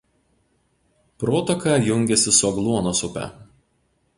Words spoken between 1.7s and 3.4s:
jungiasi su Agluonos upe.